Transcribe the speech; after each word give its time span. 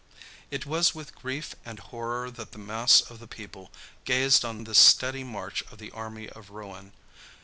It 0.49 0.65
was 0.65 0.95
with 0.95 1.13
grief 1.13 1.53
and 1.63 1.77
horror 1.77 2.31
that 2.31 2.53
the 2.53 2.57
mass 2.57 3.01
of 3.01 3.19
the 3.19 3.27
people 3.27 3.69
gazed 4.03 4.43
on 4.43 4.63
this 4.63 4.79
steady 4.79 5.23
march 5.23 5.61
of 5.71 5.77
the 5.77 5.91
army 5.91 6.27
of 6.27 6.49
ruin. 6.49 6.93